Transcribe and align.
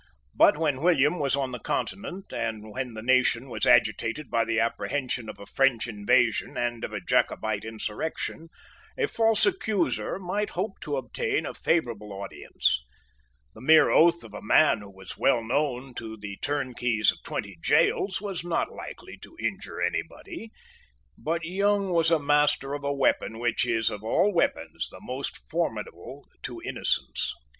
But 0.33 0.57
when 0.57 0.81
William 0.81 1.19
was 1.19 1.35
on 1.35 1.51
the 1.51 1.59
Continent, 1.59 2.33
and 2.33 2.71
when 2.71 2.95
the 2.95 3.03
nation 3.03 3.49
was 3.49 3.67
agitated 3.67 4.31
by 4.31 4.43
the 4.43 4.59
apprehension 4.59 5.29
of 5.29 5.37
a 5.39 5.45
French 5.45 5.85
invasion 5.85 6.57
and 6.57 6.83
of 6.83 6.91
a 6.91 6.99
Jacobite 6.99 7.63
insurrection, 7.63 8.49
a 8.97 9.05
false 9.05 9.45
accuser 9.45 10.17
might 10.17 10.49
hope 10.57 10.79
to 10.81 10.97
obtain 10.97 11.45
a 11.45 11.53
favourable 11.53 12.11
audience. 12.13 12.83
The 13.53 13.61
mere 13.61 13.91
oath 13.91 14.23
of 14.23 14.33
a 14.33 14.41
man 14.41 14.79
who 14.79 14.89
was 14.89 15.19
well 15.19 15.43
known 15.43 15.93
to 15.97 16.17
the 16.17 16.35
turnkeys 16.41 17.11
of 17.11 17.21
twenty 17.21 17.57
gaols 17.61 18.19
was 18.19 18.43
not 18.43 18.71
likely 18.71 19.17
to 19.19 19.37
injure 19.39 19.79
any 19.83 20.01
body. 20.01 20.51
But 21.15 21.45
Young 21.45 21.91
was 21.91 22.09
master 22.09 22.73
of 22.73 22.83
a 22.83 22.91
weapon 22.91 23.37
which 23.37 23.67
is, 23.67 23.91
of 23.91 24.01
all 24.03 24.33
weapons, 24.33 24.87
the 24.89 24.97
most 24.99 25.47
formidable 25.47 26.25
to 26.41 26.59
innocence. 26.65 27.35